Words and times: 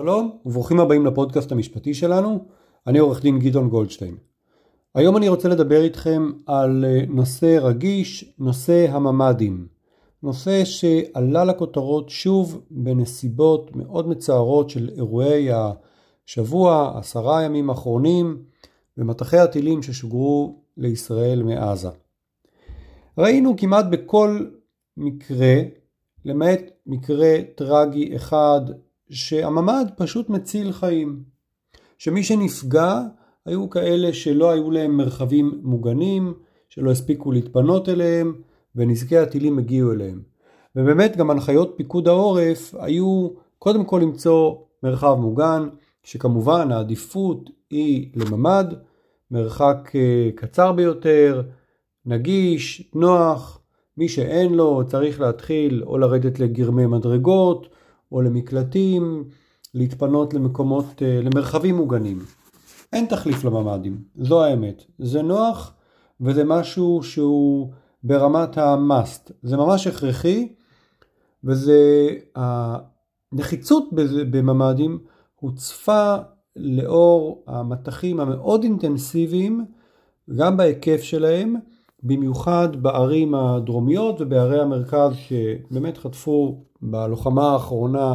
שלום 0.00 0.38
וברוכים 0.46 0.80
הבאים 0.80 1.06
לפודקאסט 1.06 1.52
המשפטי 1.52 1.94
שלנו, 1.94 2.44
אני 2.86 2.98
עורך 2.98 3.22
דין 3.22 3.38
גדעון 3.38 3.68
גולדשטיין. 3.68 4.16
היום 4.94 5.16
אני 5.16 5.28
רוצה 5.28 5.48
לדבר 5.48 5.82
איתכם 5.82 6.30
על 6.46 6.84
אה, 6.84 7.04
נושא 7.08 7.58
רגיש, 7.62 8.34
נושא 8.38 8.86
הממ"דים. 8.90 9.66
נושא 10.22 10.64
שעלה 10.64 11.44
לכותרות 11.44 12.10
שוב 12.10 12.64
בנסיבות 12.70 13.76
מאוד 13.76 14.08
מצערות 14.08 14.70
של 14.70 14.90
אירועי 14.96 15.48
השבוע, 15.52 16.98
עשרה 16.98 17.42
ימים 17.42 17.70
האחרונים, 17.70 18.42
ומטחי 18.98 19.38
הטילים 19.38 19.82
ששוגרו 19.82 20.62
לישראל 20.76 21.42
מעזה. 21.42 21.90
ראינו 23.18 23.54
כמעט 23.56 23.84
בכל 23.90 24.46
מקרה, 24.96 25.54
למעט 26.24 26.60
מקרה 26.86 27.36
טרגי 27.56 28.16
אחד 28.16 28.60
שהממ"ד 29.10 29.86
פשוט 29.96 30.30
מציל 30.30 30.72
חיים. 30.72 31.22
שמי 31.98 32.22
שנפגע 32.22 33.00
היו 33.46 33.70
כאלה 33.70 34.12
שלא 34.12 34.50
היו 34.50 34.70
להם 34.70 34.96
מרחבים 34.96 35.60
מוגנים, 35.62 36.34
שלא 36.68 36.90
הספיקו 36.90 37.32
להתפנות 37.32 37.88
אליהם, 37.88 38.34
ונזקי 38.76 39.18
הטילים 39.18 39.58
הגיעו 39.58 39.92
אליהם. 39.92 40.22
ובאמת 40.76 41.16
גם 41.16 41.30
הנחיות 41.30 41.74
פיקוד 41.76 42.08
העורף 42.08 42.74
היו 42.78 43.28
קודם 43.58 43.84
כל 43.84 44.00
למצוא 44.02 44.54
מרחב 44.82 45.14
מוגן, 45.14 45.68
שכמובן 46.02 46.72
העדיפות 46.72 47.50
היא 47.70 48.10
לממ"ד, 48.14 48.74
מרחק 49.30 49.90
אה, 49.94 50.30
קצר 50.34 50.72
ביותר, 50.72 51.42
נגיש, 52.06 52.90
נוח, 52.94 53.60
מי 53.96 54.08
שאין 54.08 54.54
לו 54.54 54.82
צריך 54.86 55.20
להתחיל 55.20 55.82
או 55.86 55.98
לרדת 55.98 56.40
לגרמי 56.40 56.86
מדרגות 56.86 57.68
או 58.14 58.22
למקלטים, 58.22 59.24
להתפנות 59.74 60.34
למקומות, 60.34 61.02
אה, 61.02 61.20
למרחבים 61.22 61.76
מוגנים. 61.76 62.18
אין 62.92 63.06
תחליף 63.06 63.44
לממ"דים, 63.44 64.02
זו 64.16 64.44
האמת. 64.44 64.84
זה 64.98 65.22
נוח 65.22 65.74
וזה 66.20 66.44
משהו 66.44 67.02
שהוא 67.02 67.72
ברמת 68.02 68.58
ה-must. 68.58 69.32
זה 69.42 69.56
ממש 69.56 69.86
הכרחי 69.86 70.48
וזה, 71.44 72.08
הנחיצות 72.34 73.88
בממ"דים 74.30 74.98
הוצפה 75.40 76.16
לאור 76.56 77.44
המטחים 77.46 78.20
המאוד 78.20 78.62
אינטנסיביים, 78.62 79.64
גם 80.36 80.56
בהיקף 80.56 81.02
שלהם, 81.02 81.54
במיוחד 82.02 82.82
בערים 82.82 83.34
הדרומיות 83.34 84.20
ובערי 84.20 84.60
המרכז 84.60 85.12
שבאמת 85.16 85.98
חטפו 85.98 86.64
בלוחמה 86.84 87.52
האחרונה 87.52 88.14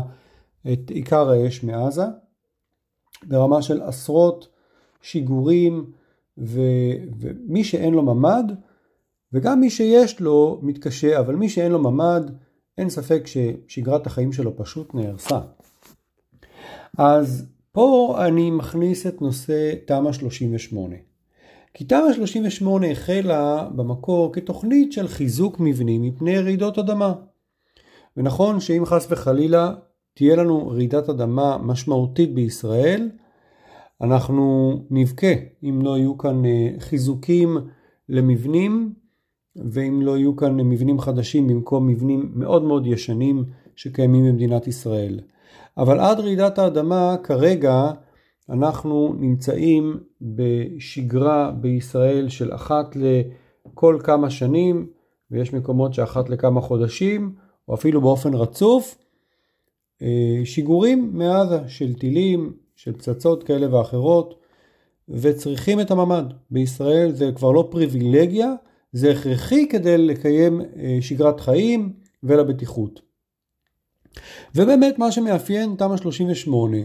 את 0.73 0.89
עיקר 0.89 1.29
האש 1.29 1.63
מעזה, 1.63 2.05
ברמה 3.23 3.61
של 3.61 3.81
עשרות 3.81 4.47
שיגורים, 5.01 5.91
ו, 6.37 6.61
ומי 7.19 7.63
שאין 7.63 7.93
לו 7.93 8.01
ממ"ד, 8.03 8.53
וגם 9.33 9.59
מי 9.59 9.69
שיש 9.69 10.19
לו 10.19 10.59
מתקשה, 10.63 11.19
אבל 11.19 11.35
מי 11.35 11.49
שאין 11.49 11.71
לו 11.71 11.79
ממ"ד, 11.79 12.31
אין 12.77 12.89
ספק 12.89 13.23
ששגרת 13.27 14.07
החיים 14.07 14.31
שלו 14.31 14.57
פשוט 14.57 14.95
נהרסה. 14.95 15.39
אז 16.97 17.45
פה 17.71 18.17
אני 18.25 18.51
מכניס 18.51 19.07
את 19.07 19.21
נושא 19.21 19.73
תמ"א 19.85 20.11
38. 20.11 20.95
כי 21.73 21.83
תמ"א 21.83 22.13
38 22.13 22.91
החלה 22.91 23.69
במקור 23.75 24.33
כתוכנית 24.33 24.91
של 24.91 25.07
חיזוק 25.07 25.59
מבנים 25.59 26.01
מפני 26.01 26.39
רעידות 26.39 26.77
אדמה. 26.77 27.13
ונכון 28.17 28.59
שאם 28.59 28.85
חס 28.85 29.07
וחלילה 29.11 29.73
תהיה 30.13 30.35
לנו 30.35 30.67
רעידת 30.67 31.09
אדמה 31.09 31.57
משמעותית 31.57 32.33
בישראל, 32.33 33.09
אנחנו 34.01 34.73
נבכה 34.89 35.33
אם 35.63 35.81
לא 35.81 35.97
יהיו 35.97 36.17
כאן 36.17 36.45
אה, 36.45 36.69
חיזוקים 36.79 37.57
למבנים 38.09 38.93
ואם 39.71 40.01
לא 40.01 40.17
יהיו 40.17 40.35
כאן 40.35 40.57
מבנים 40.57 40.99
חדשים 40.99 41.47
במקום 41.47 41.87
מבנים 41.87 42.31
מאוד 42.35 42.63
מאוד 42.63 42.87
ישנים 42.87 43.43
שקיימים 43.75 44.25
במדינת 44.25 44.67
ישראל. 44.67 45.19
אבל 45.77 45.99
עד 45.99 46.19
רעידת 46.19 46.59
האדמה 46.59 47.15
כרגע 47.23 47.91
אנחנו 48.49 49.15
נמצאים 49.19 49.99
בשגרה 50.21 51.51
בישראל 51.51 52.29
של 52.29 52.53
אחת 52.53 52.95
לכל 52.95 53.99
כמה 54.03 54.29
שנים 54.29 54.87
ויש 55.31 55.53
מקומות 55.53 55.93
שאחת 55.93 56.29
לכמה 56.29 56.61
חודשים 56.61 57.35
או 57.69 57.75
אפילו 57.75 58.01
באופן 58.01 58.33
רצוף 58.33 58.97
אה, 60.01 60.41
שיגורים 60.45 61.09
מעזה 61.13 61.59
של 61.67 61.93
טילים, 61.93 62.53
של 62.75 62.93
פצצות 62.93 63.43
כאלה 63.43 63.75
ואחרות 63.75 64.39
וצריכים 65.09 65.79
את 65.79 65.91
הממ"ד. 65.91 66.23
בישראל 66.51 67.11
זה 67.11 67.31
כבר 67.35 67.51
לא 67.51 67.67
פריבילגיה, 67.71 68.53
זה 68.91 69.11
הכרחי 69.11 69.67
כדי 69.69 69.97
לקיים 69.97 70.61
אה, 70.61 70.97
שגרת 71.01 71.39
חיים 71.39 71.93
ולבטיחות. 72.23 73.01
ובאמת 74.55 74.99
מה 74.99 75.11
שמאפיין 75.11 75.75
תמ"א 75.77 75.97
38 75.97 76.77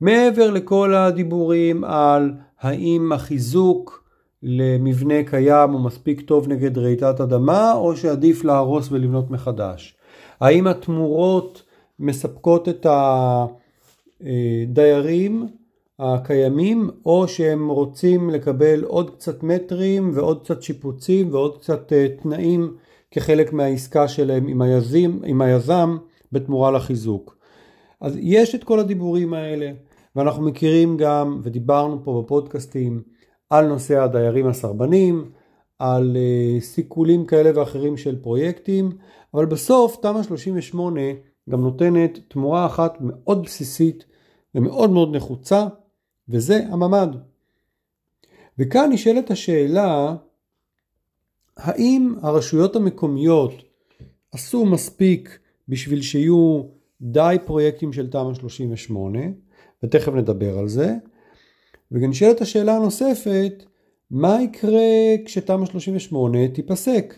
מעבר 0.00 0.50
לכל 0.50 0.94
הדיבורים 0.94 1.84
על 1.84 2.32
האם 2.60 3.12
החיזוק 3.12 4.04
למבנה 4.42 5.24
קיים 5.26 5.70
הוא 5.70 5.80
מספיק 5.80 6.20
טוב 6.20 6.48
נגד 6.48 6.78
רעידת 6.78 7.20
אדמה 7.20 7.72
או 7.72 7.96
שעדיף 7.96 8.44
להרוס 8.44 8.92
ולבנות 8.92 9.30
מחדש. 9.30 9.96
האם 10.40 10.66
התמורות 10.66 11.62
מספקות 11.98 12.68
את 12.68 12.86
הדיירים 14.20 15.48
הקיימים 15.98 16.90
או 17.06 17.28
שהם 17.28 17.68
רוצים 17.68 18.30
לקבל 18.30 18.84
עוד 18.84 19.10
קצת 19.10 19.42
מטרים 19.42 20.10
ועוד 20.14 20.44
קצת 20.44 20.62
שיפוצים 20.62 21.34
ועוד 21.34 21.58
קצת 21.58 21.92
אה, 21.92 22.06
תנאים 22.22 22.76
כחלק 23.10 23.52
מהעסקה 23.52 24.08
שלהם 24.08 24.46
עם, 24.46 24.62
היזים, 24.62 25.20
עם 25.24 25.42
היזם 25.42 25.96
בתמורה 26.32 26.70
לחיזוק. 26.70 27.36
אז 28.00 28.16
יש 28.20 28.54
את 28.54 28.64
כל 28.64 28.80
הדיבורים 28.80 29.34
האלה 29.34 29.70
ואנחנו 30.16 30.42
מכירים 30.42 30.96
גם 30.96 31.40
ודיברנו 31.42 32.04
פה 32.04 32.22
בפודקאסטים 32.24 33.02
על 33.50 33.66
נושא 33.66 34.02
הדיירים 34.02 34.46
הסרבנים, 34.46 35.30
על 35.92 36.16
uh, 36.16 36.64
סיכולים 36.64 37.26
כאלה 37.26 37.58
ואחרים 37.58 37.96
של 37.96 38.22
פרויקטים, 38.22 38.90
אבל 39.34 39.46
בסוף 39.46 39.96
תמ"א 40.02 40.22
38 40.22 41.00
גם 41.50 41.60
נותנת 41.60 42.18
תמורה 42.28 42.66
אחת 42.66 42.98
מאוד 43.00 43.42
בסיסית 43.42 44.04
ומאוד 44.54 44.90
מאוד 44.90 45.16
נחוצה, 45.16 45.66
וזה 46.28 46.60
הממ"ד. 46.70 47.08
וכאן 48.58 48.90
נשאלת 48.92 49.30
השאלה, 49.30 50.16
האם 51.56 52.14
הרשויות 52.22 52.76
המקומיות 52.76 53.52
עשו 54.32 54.66
מספיק 54.66 55.38
בשביל 55.68 56.02
שיהיו 56.02 56.62
די 57.00 57.36
פרויקטים 57.46 57.92
של 57.92 58.10
תמ"א 58.10 58.34
38, 58.34 59.18
ותכף 59.82 60.12
נדבר 60.12 60.58
על 60.58 60.68
זה, 60.68 60.94
ונשאלת 61.92 62.40
השאלה 62.40 62.76
הנוספת, 62.76 63.64
מה 64.10 64.42
יקרה 64.42 64.80
כשתמ"א 65.24 65.66
38 65.66 66.48
תיפסק? 66.48 67.14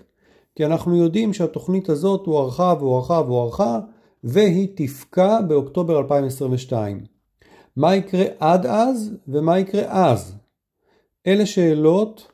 כי 0.54 0.66
אנחנו 0.66 0.96
יודעים 0.96 1.32
שהתוכנית 1.32 1.88
הזאת 1.88 2.26
הוארכה 2.26 2.74
והוארכה 2.78 3.20
והוארכה 3.20 3.80
והיא 4.24 4.68
תפקע 4.74 5.40
באוקטובר 5.40 5.98
2022. 5.98 7.04
מה 7.76 7.96
יקרה 7.96 8.24
עד 8.38 8.66
אז 8.66 9.16
ומה 9.28 9.58
יקרה 9.58 9.82
אז? 9.88 10.36
אלה 11.26 11.46
שאלות 11.46 12.32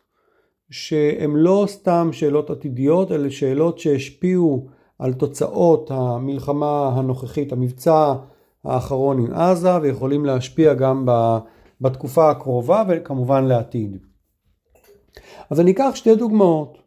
שהן 0.70 1.30
לא 1.30 1.64
סתם 1.68 2.08
שאלות 2.12 2.50
עתידיות, 2.50 3.12
אלה 3.12 3.30
שאלות 3.30 3.78
שהשפיעו 3.78 4.66
על 4.98 5.12
תוצאות 5.12 5.91
המלחמה 5.91 6.88
הנוכחית, 6.88 7.52
המבצע 7.52 8.14
האחרון 8.64 9.18
עם 9.18 9.34
עזה, 9.34 9.80
ויכולים 9.82 10.24
להשפיע 10.24 10.74
גם 10.74 11.06
בתקופה 11.80 12.30
הקרובה 12.30 12.82
וכמובן 12.88 13.44
לעתיד. 13.44 14.11
אז 15.50 15.60
אני 15.60 15.70
אקח 15.70 15.91
שתי 15.94 16.14
דוגמאות. 16.16 16.78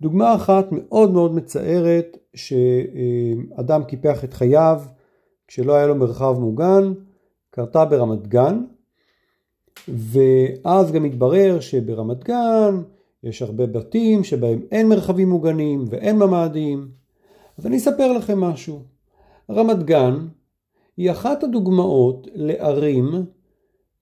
דוגמה 0.00 0.34
אחת 0.34 0.66
מאוד 0.70 1.10
מאוד 1.10 1.34
מצערת 1.34 2.16
שאדם 2.34 3.84
קיפח 3.84 4.24
את 4.24 4.34
חייו 4.34 4.82
כשלא 5.48 5.72
היה 5.72 5.86
לו 5.86 5.94
מרחב 5.94 6.38
מוגן, 6.38 6.92
קרתה 7.50 7.84
ברמת 7.84 8.26
גן, 8.28 8.64
ואז 9.88 10.92
גם 10.92 11.04
התברר 11.04 11.60
שברמת 11.60 12.24
גן 12.24 12.82
יש 13.22 13.42
הרבה 13.42 13.66
בתים 13.66 14.24
שבהם 14.24 14.60
אין 14.72 14.88
מרחבים 14.88 15.30
מוגנים 15.30 15.84
ואין 15.90 16.18
ממ"דים. 16.18 16.88
אז 17.58 17.66
אני 17.66 17.76
אספר 17.76 18.12
לכם 18.12 18.40
משהו. 18.40 18.82
רמת 19.50 19.82
גן 19.82 20.26
היא 20.96 21.10
אחת 21.10 21.42
הדוגמאות 21.42 22.26
לערים 22.34 23.06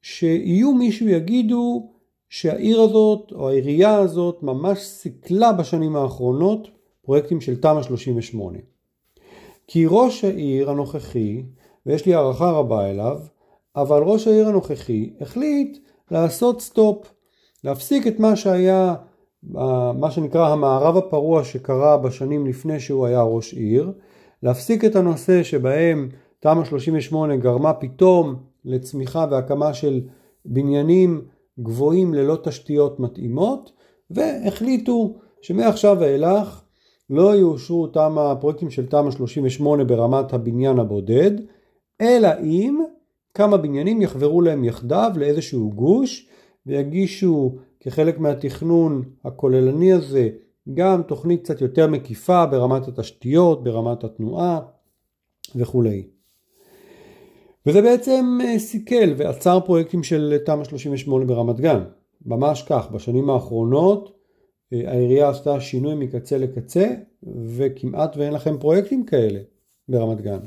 שיהיו 0.03 0.75
מישהו 0.75 1.09
יגידו 1.09 1.90
שהעיר 2.31 2.81
הזאת 2.81 3.33
או 3.33 3.49
העירייה 3.49 3.99
הזאת 3.99 4.43
ממש 4.43 4.79
סיכלה 4.79 5.53
בשנים 5.53 5.97
האחרונות 5.97 6.69
פרויקטים 7.03 7.41
של 7.41 7.61
תמ"א 7.61 7.83
38. 7.83 8.59
כי 9.67 9.87
ראש 9.89 10.25
העיר 10.25 10.71
הנוכחי 10.71 11.43
ויש 11.87 12.07
לי 12.07 12.15
הערכה 12.15 12.51
רבה 12.51 12.91
אליו, 12.91 13.19
אבל 13.77 14.03
ראש 14.03 14.27
העיר 14.27 14.49
הנוכחי 14.49 15.11
החליט 15.21 15.79
לעשות 16.11 16.61
סטופ, 16.61 17.13
להפסיק 17.65 18.07
את 18.07 18.21
מה 18.21 18.37
שהיה, 18.37 18.95
מה 19.95 20.11
שנקרא 20.11 20.49
המערב 20.49 20.97
הפרוע 20.97 21.45
שקרה 21.45 21.97
בשנים 21.97 22.47
לפני 22.47 22.81
שהוא 22.81 23.07
היה 23.07 23.23
ראש 23.23 23.55
עיר, 23.55 23.93
להפסיק 24.43 24.85
את 24.85 24.97
הנושא 24.97 25.43
שבהם 25.43 26.09
תמ"א 26.41 26.65
38 26.65 27.37
גרמה 27.37 27.73
פתאום 27.73 28.35
לצמיחה 28.65 29.27
והקמה 29.31 29.75
של 29.75 30.01
בניינים 30.45 31.23
גבוהים 31.63 32.15
ללא 32.15 32.37
תשתיות 32.45 33.01
מתאימות, 33.01 33.73
והחליטו 34.11 35.19
שמעכשיו 35.43 35.97
ואילך 36.01 36.63
לא 37.11 37.37
יאושרו 37.37 37.87
תמ"א, 37.87 38.35
פרויקטים 38.41 38.71
של 38.71 38.87
תמ"א 38.87 39.11
38 39.11 39.85
ברמת 39.85 40.33
הבניין 40.33 40.79
הבודד, 40.79 41.31
אלא 42.01 42.29
אם 42.43 42.81
כמה 43.35 43.57
בניינים 43.57 44.03
יחברו 44.03 44.41
להם 44.41 44.65
יחדיו 44.65 45.13
לאיזשהו 45.17 45.71
גוש 45.71 46.29
ויגישו 46.67 47.57
כחלק 47.81 48.19
מהתכנון 48.19 49.03
הכוללני 49.25 49.93
הזה 49.93 50.29
גם 50.75 51.03
תוכנית 51.03 51.43
קצת 51.43 51.61
יותר 51.61 51.87
מקיפה 51.87 52.47
ברמת 52.47 52.89
התשתיות, 52.89 53.65
ברמת 53.65 54.05
התנועה 54.05 54.61
וכולי. 55.57 56.20
וזה 57.67 57.83
בעצם 57.83 58.39
אה, 58.45 58.59
סיכל 58.59 59.15
ועצר 59.17 59.61
פרויקטים 59.61 60.03
של 60.03 60.39
תמ"א 60.47 60.65
38 60.65 61.25
ברמת 61.25 61.61
גן. 61.61 61.83
ממש 62.27 62.63
כך, 62.69 62.91
בשנים 62.91 63.31
האחרונות 63.31 64.13
אה, 64.73 64.91
העירייה 64.91 65.29
עשתה 65.29 65.61
שינוי 65.61 65.95
מקצה 65.95 66.39
לקצה 66.39 66.89
וכמעט 67.57 68.17
ואין 68.17 68.33
לכם 68.33 68.59
פרויקטים 68.59 69.05
כאלה 69.05 69.41
ברמת 69.89 70.21
גן. 70.21 70.39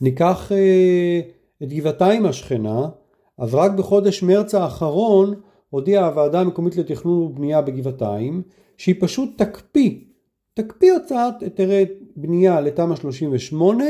ניקח 0.00 0.52
אה, 0.52 1.20
את 1.62 1.72
גבעתיים 1.72 2.26
השכנה, 2.26 2.88
אז 3.38 3.54
רק 3.54 3.72
בחודש 3.72 4.22
מרץ 4.22 4.54
האחרון 4.54 5.34
הודיעה 5.70 6.06
הוועדה 6.06 6.40
המקומית 6.40 6.76
לתכנון 6.76 7.22
ובנייה 7.22 7.62
בגבעתיים 7.62 8.42
שהיא 8.76 8.94
פשוט 9.00 9.30
תקפיא, 9.36 9.98
תקפיא 10.54 10.92
הוצאת 10.92 11.42
היתרי 11.42 11.84
בנייה 12.16 12.60
לתמ"א 12.60 12.96
38 12.96 13.84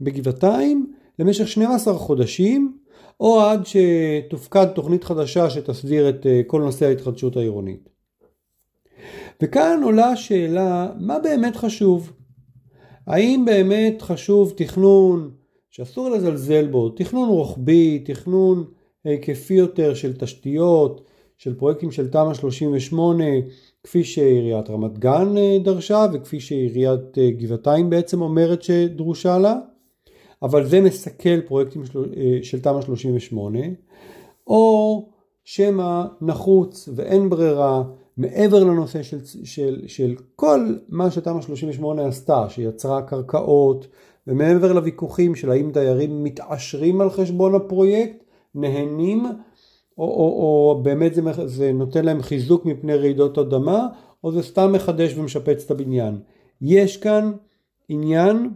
בגבעתיים 0.00 0.92
למשך 1.18 1.48
12 1.48 1.94
חודשים 1.94 2.78
או 3.20 3.40
עד 3.40 3.62
שתופקד 3.66 4.66
תוכנית 4.66 5.04
חדשה 5.04 5.50
שתסדיר 5.50 6.08
את 6.08 6.26
אה, 6.26 6.40
כל 6.46 6.60
נושא 6.60 6.86
ההתחדשות 6.86 7.36
העירונית. 7.36 7.88
וכאן 9.42 9.80
עולה 9.82 10.06
השאלה 10.06 10.90
מה 11.00 11.18
באמת 11.18 11.56
חשוב? 11.56 12.12
האם 13.06 13.44
באמת 13.46 14.02
חשוב 14.02 14.52
תכנון 14.56 15.30
שאסור 15.70 16.10
לזלזל 16.10 16.66
בו, 16.66 16.88
תכנון 16.88 17.28
רוחבי, 17.28 17.98
תכנון 17.98 18.64
היקפי 19.04 19.54
יותר 19.54 19.94
של 19.94 20.16
תשתיות, 20.16 21.04
של 21.38 21.54
פרויקטים 21.54 21.90
של 21.90 22.08
תמ"א 22.10 22.34
38 22.34 23.24
כפי 23.82 24.04
שעיריית 24.04 24.70
רמת 24.70 24.98
גן 24.98 25.36
אה, 25.36 25.58
דרשה 25.64 26.06
וכפי 26.12 26.40
שעיריית 26.40 27.18
אה, 27.18 27.30
גבעתיים 27.30 27.90
בעצם 27.90 28.22
אומרת 28.22 28.62
שדרושה 28.62 29.38
לה, 29.38 29.54
אבל 30.42 30.66
זה 30.66 30.80
מסכל 30.80 31.40
פרויקטים 31.40 31.82
אה, 32.16 32.38
של 32.42 32.60
תמ"א 32.60 32.80
38, 32.80 33.58
או 34.46 35.08
שמא 35.44 36.04
נחוץ 36.20 36.88
ואין 36.94 37.28
ברירה 37.28 37.82
מעבר 38.16 38.64
לנושא 38.64 39.02
של, 39.02 39.18
של, 39.44 39.82
של 39.86 40.14
כל 40.36 40.76
מה 40.88 41.10
שתמ"א 41.10 41.40
38 41.42 42.06
עשתה, 42.06 42.46
שיצרה 42.48 43.02
קרקעות, 43.02 43.86
ומעבר 44.26 44.72
לוויכוחים 44.72 45.34
של 45.34 45.50
האם 45.50 45.70
דיירים 45.70 46.24
מתעשרים 46.24 47.00
על 47.00 47.10
חשבון 47.10 47.54
הפרויקט, 47.54 48.24
נהנים, 48.54 49.26
או, 49.98 50.04
או, 50.04 50.74
או 50.74 50.80
באמת 50.82 51.14
זה, 51.14 51.22
זה 51.44 51.72
נותן 51.72 52.04
להם 52.04 52.22
חיזוק 52.22 52.64
מפני 52.64 52.94
רעידות 52.94 53.38
אדמה, 53.38 53.86
או 54.24 54.32
זה 54.32 54.42
סתם 54.42 54.72
מחדש 54.72 55.14
ומשפץ 55.16 55.64
את 55.64 55.70
הבניין. 55.70 56.18
יש 56.60 56.96
כאן 56.96 57.32
עניין 57.88 58.50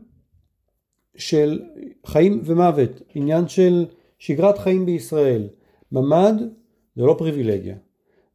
של 1.17 1.63
חיים 2.07 2.43
ומוות, 2.45 3.03
עניין 3.15 3.49
של 3.49 3.87
שגרת 4.19 4.59
חיים 4.59 4.87
בישראל. 4.87 5.49
ממ"ד 5.93 6.35
זה 6.97 7.03
לא 7.03 7.15
פריבילגיה. 7.19 7.77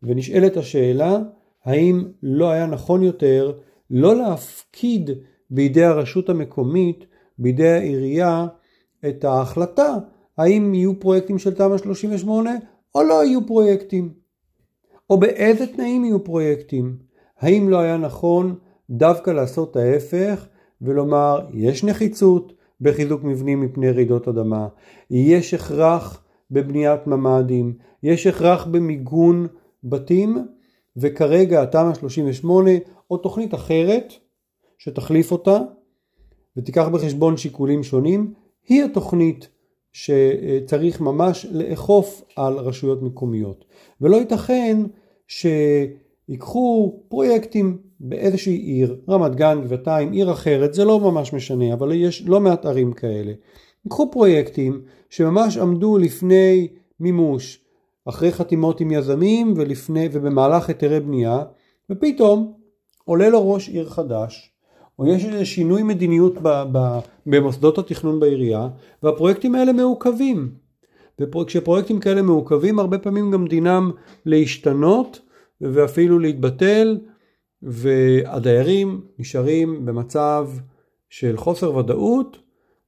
ונשאלת 0.03 0.57
השאלה 0.57 1.17
האם 1.65 2.03
לא 2.23 2.49
היה 2.49 2.65
נכון 2.65 3.03
יותר 3.03 3.51
לא 3.89 4.15
להפקיד 4.15 5.09
בידי 5.49 5.83
הרשות 5.83 6.29
המקומית, 6.29 7.05
בידי 7.37 7.69
העירייה, 7.69 8.47
את 9.09 9.23
ההחלטה 9.23 9.95
האם 10.37 10.73
יהיו 10.73 10.99
פרויקטים 10.99 11.39
של 11.39 11.53
תמ"א 11.53 11.77
38 11.77 12.51
או 12.95 13.03
לא 13.03 13.25
יהיו 13.25 13.47
פרויקטים. 13.47 14.13
או 15.09 15.19
באיזה 15.19 15.67
תנאים 15.67 16.05
יהיו 16.05 16.23
פרויקטים. 16.23 16.97
האם 17.39 17.69
לא 17.69 17.77
היה 17.77 17.97
נכון 17.97 18.55
דווקא 18.89 19.31
לעשות 19.31 19.75
ההפך 19.75 20.47
ולומר 20.81 21.47
יש 21.53 21.83
נחיצות 21.83 22.53
בחיזוק 22.81 23.23
מבנים 23.23 23.61
מפני 23.61 23.91
רעידות 23.91 24.27
אדמה, 24.27 24.67
יש 25.09 25.53
הכרח 25.53 26.23
בבניית 26.51 27.07
ממ"דים, 27.07 27.73
יש 28.03 28.27
הכרח 28.27 28.65
במיגון 28.65 29.47
בתים. 29.83 30.37
וכרגע 30.97 31.61
התמ"א 31.63 31.93
38 31.93 32.71
או 33.11 33.17
תוכנית 33.17 33.53
אחרת 33.53 34.13
שתחליף 34.77 35.31
אותה 35.31 35.59
ותיקח 36.57 36.87
בחשבון 36.87 37.37
שיקולים 37.37 37.83
שונים 37.83 38.33
היא 38.67 38.83
התוכנית 38.83 39.47
שצריך 39.93 41.01
ממש 41.01 41.45
לאכוף 41.51 42.21
על 42.35 42.53
רשויות 42.53 43.01
מקומיות. 43.01 43.65
ולא 44.01 44.17
ייתכן 44.17 44.77
שיקחו 46.31 46.99
פרויקטים 47.07 47.77
באיזושהי 47.99 48.53
עיר, 48.53 48.97
רמת 49.09 49.35
גן, 49.35 49.61
גבעתיים, 49.63 50.11
עיר 50.11 50.31
אחרת, 50.31 50.73
זה 50.73 50.85
לא 50.85 50.99
ממש 50.99 51.33
משנה, 51.33 51.73
אבל 51.73 51.91
יש 51.91 52.23
לא 52.27 52.39
מעט 52.39 52.65
ערים 52.65 52.93
כאלה. 52.93 53.33
ייקחו 53.85 54.11
פרויקטים 54.11 54.81
שממש 55.09 55.57
עמדו 55.57 55.97
לפני 55.97 56.67
מימוש, 56.99 57.61
אחרי 58.05 58.31
חתימות 58.31 58.81
עם 58.81 58.91
יזמים 58.91 59.53
ולפני 59.55 60.09
ובמהלך 60.11 60.69
היתרי 60.69 60.99
בנייה, 60.99 61.43
ופתאום 61.89 62.53
עולה 63.05 63.29
לו 63.29 63.51
ראש 63.51 63.69
עיר 63.69 63.89
חדש, 63.89 64.51
או 64.99 65.07
יש 65.07 65.25
איזה 65.25 65.45
שינוי 65.45 65.83
מדיניות 65.83 66.33
ב, 66.41 66.63
ב, 66.71 66.99
במוסדות 67.25 67.77
התכנון 67.77 68.19
בעירייה, 68.19 68.67
והפרויקטים 69.03 69.55
האלה 69.55 69.73
מעוכבים. 69.73 70.51
וכשפרויקטים 71.19 71.99
כאלה 71.99 72.21
מעוכבים, 72.21 72.79
הרבה 72.79 72.97
פעמים 72.97 73.31
גם 73.31 73.47
דינם 73.47 73.91
להשתנות 74.25 75.19
ואפילו 75.61 76.19
להתבטל, 76.19 76.97
והדיירים 77.61 79.01
נשארים 79.19 79.85
במצב 79.85 80.49
של 81.09 81.37
חוסר 81.37 81.75
ודאות, 81.75 82.37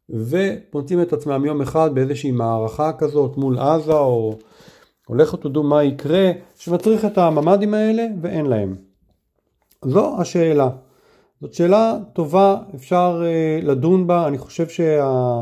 ומוצאים 0.09 1.01
את 1.01 1.13
עצמם 1.13 1.45
יום 1.45 1.61
אחד 1.61 1.95
באיזושהי 1.95 2.31
מערכה 2.31 2.91
כזאת 2.93 3.37
מול 3.37 3.59
עזה 3.59 3.93
או 3.93 4.37
הולכו 5.07 5.37
תדעו 5.37 5.63
מה 5.63 5.83
יקרה, 5.83 6.31
שמצריך 6.55 7.05
את 7.05 7.17
הממ"דים 7.17 7.73
האלה 7.73 8.05
ואין 8.21 8.45
להם. 8.45 8.75
זו 9.85 10.21
השאלה. 10.21 10.69
זאת 11.41 11.53
שאלה 11.53 11.97
טובה, 12.13 12.57
אפשר 12.75 13.21
uh, 13.21 13.65
לדון 13.65 14.07
בה, 14.07 14.27
אני 14.27 14.37
חושב 14.37 14.67
שה... 14.67 15.41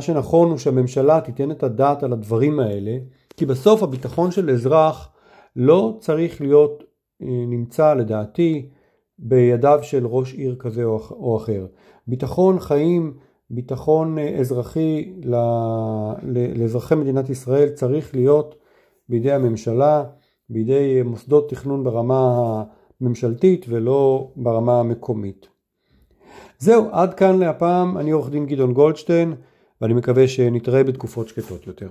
שנכון 0.00 0.50
הוא 0.50 0.58
שהממשלה 0.58 1.20
תיתן 1.20 1.50
את 1.50 1.62
הדעת 1.62 2.02
על 2.02 2.12
הדברים 2.12 2.60
האלה, 2.60 2.96
כי 3.36 3.46
בסוף 3.46 3.82
הביטחון 3.82 4.30
של 4.30 4.50
אזרח 4.50 5.08
לא 5.56 5.96
צריך 6.00 6.40
להיות 6.40 6.82
uh, 6.82 7.26
נמצא 7.26 7.94
לדעתי 7.94 8.68
בידיו 9.18 9.78
של 9.82 10.06
ראש 10.06 10.34
עיר 10.34 10.56
כזה 10.58 10.84
או, 10.84 11.36
אחר. 11.36 11.66
ביטחון 12.06 12.60
חיים, 12.60 13.14
ביטחון 13.50 14.18
uh, 14.18 14.40
אזרחי. 14.40 15.12
לאזרחי 16.56 16.94
מדינת 16.94 17.30
ישראל 17.30 17.68
צריך 17.68 18.14
להיות 18.14 18.54
בידי 19.08 19.32
הממשלה, 19.32 20.04
בידי 20.50 21.02
מוסדות 21.02 21.50
תכנון 21.50 21.84
ברמה 21.84 22.62
הממשלתית 23.00 23.66
ולא 23.68 24.30
ברמה 24.36 24.80
המקומית. 24.80 25.48
זהו, 26.58 26.88
עד 26.92 27.14
כאן 27.14 27.38
להפעם, 27.38 27.98
אני 27.98 28.10
עורך 28.10 28.30
דין 28.30 28.46
גדעון 28.46 28.72
גולדשטיין 28.72 29.34
ואני 29.80 29.94
מקווה 29.94 30.28
שנתראה 30.28 30.84
בתקופות 30.84 31.28
שקטות 31.28 31.66
יותר. 31.66 31.88